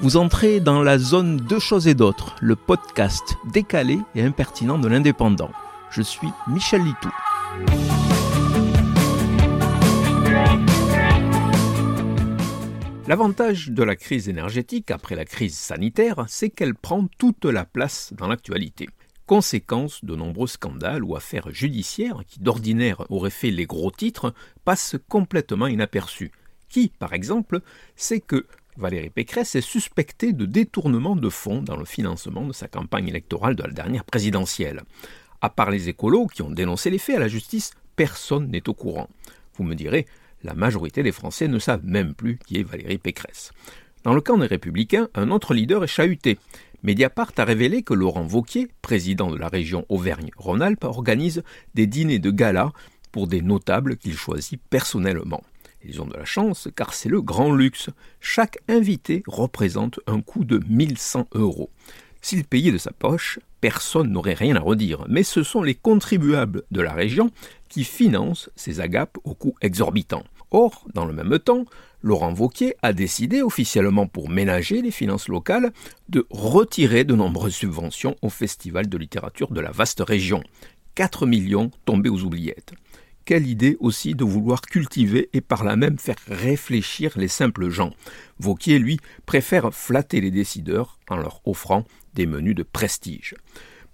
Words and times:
Vous 0.00 0.16
entrez 0.16 0.58
dans 0.58 0.82
la 0.82 0.98
zone 0.98 1.36
Deux 1.36 1.60
choses 1.60 1.86
et 1.86 1.94
d'autres, 1.94 2.34
le 2.40 2.56
podcast 2.56 3.36
décalé 3.52 3.98
et 4.16 4.22
impertinent 4.22 4.78
de 4.78 4.88
l'indépendant. 4.88 5.52
Je 5.90 6.02
suis 6.02 6.28
Michel 6.48 6.82
Litou. 6.82 7.10
L'avantage 13.06 13.68
de 13.68 13.82
la 13.84 13.94
crise 13.94 14.28
énergétique 14.28 14.90
après 14.90 15.14
la 15.14 15.24
crise 15.24 15.56
sanitaire, 15.56 16.24
c'est 16.26 16.50
qu'elle 16.50 16.74
prend 16.74 17.06
toute 17.18 17.44
la 17.44 17.64
place 17.64 18.12
dans 18.16 18.26
l'actualité. 18.26 18.88
Conséquence 19.26 20.04
de 20.04 20.16
nombreux 20.16 20.48
scandales 20.48 21.04
ou 21.04 21.14
affaires 21.14 21.50
judiciaires 21.50 22.22
qui 22.26 22.40
d'ordinaire 22.40 23.04
auraient 23.10 23.30
fait 23.30 23.52
les 23.52 23.66
gros 23.66 23.92
titres 23.92 24.34
passent 24.64 24.96
complètement 25.08 25.68
inaperçus. 25.68 26.32
Qui, 26.68 26.90
par 26.98 27.12
exemple, 27.12 27.60
sait 27.94 28.20
que 28.20 28.46
Valérie 28.76 29.10
Pécresse 29.10 29.54
est 29.54 29.60
suspectée 29.60 30.32
de 30.32 30.46
détournement 30.46 31.14
de 31.14 31.28
fonds 31.28 31.62
dans 31.62 31.76
le 31.76 31.84
financement 31.84 32.44
de 32.44 32.52
sa 32.52 32.66
campagne 32.66 33.08
électorale 33.08 33.54
de 33.54 33.62
la 33.62 33.70
dernière 33.70 34.04
présidentielle. 34.04 34.82
À 35.40 35.48
part 35.48 35.70
les 35.70 35.88
écolos 35.88 36.26
qui 36.26 36.42
ont 36.42 36.50
dénoncé 36.50 36.90
les 36.90 36.98
faits 36.98 37.16
à 37.16 37.20
la 37.20 37.28
justice, 37.28 37.72
personne 37.94 38.48
n'est 38.48 38.68
au 38.68 38.74
courant. 38.74 39.08
Vous 39.56 39.64
me 39.64 39.74
direz, 39.74 40.06
la 40.42 40.54
majorité 40.54 41.04
des 41.04 41.12
Français 41.12 41.46
ne 41.46 41.60
savent 41.60 41.84
même 41.84 42.14
plus 42.14 42.38
qui 42.38 42.58
est 42.58 42.64
Valérie 42.64 42.98
Pécresse. 42.98 43.52
Dans 44.02 44.12
le 44.12 44.20
camp 44.20 44.38
des 44.38 44.46
Républicains, 44.46 45.08
un 45.14 45.30
autre 45.30 45.54
leader 45.54 45.84
est 45.84 45.88
chahuté. 45.88 46.38
Mediapart 46.82 47.32
a 47.38 47.44
révélé 47.44 47.82
que 47.82 47.94
Laurent 47.94 48.26
Vauquier, 48.26 48.68
président 48.82 49.30
de 49.30 49.38
la 49.38 49.48
région 49.48 49.86
Auvergne-Rhône-Alpes, 49.88 50.84
organise 50.84 51.44
des 51.74 51.86
dîners 51.86 52.18
de 52.18 52.30
gala 52.30 52.72
pour 53.12 53.28
des 53.28 53.40
notables 53.40 53.96
qu'il 53.96 54.16
choisit 54.16 54.60
personnellement. 54.68 55.42
Ils 55.86 56.00
ont 56.00 56.06
de 56.06 56.16
la 56.16 56.24
chance 56.24 56.68
car 56.74 56.94
c'est 56.94 57.08
le 57.08 57.20
grand 57.20 57.52
luxe. 57.52 57.90
Chaque 58.20 58.58
invité 58.68 59.22
représente 59.26 60.00
un 60.06 60.20
coût 60.20 60.44
de 60.44 60.60
1100 60.68 61.28
euros. 61.34 61.70
S'il 62.20 62.44
payait 62.44 62.72
de 62.72 62.78
sa 62.78 62.90
poche, 62.90 63.38
personne 63.60 64.10
n'aurait 64.10 64.34
rien 64.34 64.56
à 64.56 64.60
redire, 64.60 65.04
mais 65.08 65.22
ce 65.22 65.42
sont 65.42 65.62
les 65.62 65.74
contribuables 65.74 66.62
de 66.70 66.80
la 66.80 66.94
région 66.94 67.30
qui 67.68 67.84
financent 67.84 68.50
ces 68.56 68.80
agapes 68.80 69.18
au 69.24 69.34
coût 69.34 69.54
exorbitant. 69.60 70.24
Or, 70.50 70.86
dans 70.94 71.04
le 71.04 71.12
même 71.12 71.38
temps, 71.38 71.64
Laurent 72.02 72.32
Vauquier 72.32 72.76
a 72.82 72.92
décidé 72.92 73.42
officiellement 73.42 74.06
pour 74.06 74.28
ménager 74.28 74.82
les 74.82 74.90
finances 74.90 75.28
locales 75.28 75.72
de 76.08 76.26
retirer 76.30 77.04
de 77.04 77.14
nombreuses 77.14 77.54
subventions 77.54 78.16
au 78.22 78.28
Festival 78.28 78.88
de 78.88 78.96
littérature 78.98 79.50
de 79.50 79.60
la 79.60 79.70
vaste 79.70 80.00
région. 80.06 80.42
4 80.94 81.26
millions 81.26 81.70
tombés 81.84 82.10
aux 82.10 82.22
oubliettes. 82.22 82.72
Quelle 83.24 83.46
idée 83.46 83.78
aussi 83.80 84.14
de 84.14 84.24
vouloir 84.24 84.60
cultiver 84.60 85.30
et 85.32 85.40
par 85.40 85.64
là 85.64 85.76
même 85.76 85.98
faire 85.98 86.18
réfléchir 86.28 87.12
les 87.16 87.28
simples 87.28 87.70
gens. 87.70 87.90
Vauquier, 88.38 88.78
lui, 88.78 89.00
préfère 89.24 89.72
flatter 89.72 90.20
les 90.20 90.30
décideurs 90.30 90.98
en 91.08 91.16
leur 91.16 91.40
offrant 91.46 91.84
des 92.12 92.26
menus 92.26 92.54
de 92.54 92.62
prestige. 92.62 93.34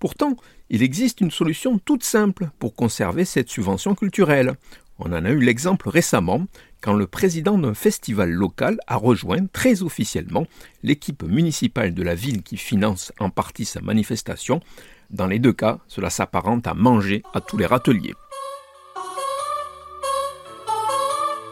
Pourtant, 0.00 0.36
il 0.68 0.82
existe 0.82 1.20
une 1.20 1.30
solution 1.30 1.78
toute 1.78 2.02
simple 2.02 2.50
pour 2.58 2.74
conserver 2.74 3.24
cette 3.24 3.48
subvention 3.48 3.94
culturelle. 3.94 4.54
On 4.98 5.12
en 5.12 5.24
a 5.24 5.30
eu 5.30 5.40
l'exemple 5.40 5.88
récemment 5.88 6.46
quand 6.80 6.94
le 6.94 7.06
président 7.06 7.56
d'un 7.56 7.74
festival 7.74 8.30
local 8.30 8.78
a 8.88 8.96
rejoint 8.96 9.46
très 9.52 9.82
officiellement 9.82 10.46
l'équipe 10.82 11.22
municipale 11.22 11.94
de 11.94 12.02
la 12.02 12.14
ville 12.14 12.42
qui 12.42 12.56
finance 12.56 13.12
en 13.20 13.30
partie 13.30 13.64
sa 13.64 13.80
manifestation. 13.80 14.60
Dans 15.10 15.26
les 15.26 15.38
deux 15.38 15.52
cas, 15.52 15.78
cela 15.86 16.10
s'apparente 16.10 16.66
à 16.66 16.74
manger 16.74 17.22
à 17.32 17.40
tous 17.40 17.56
les 17.56 17.66
râteliers. 17.66 18.14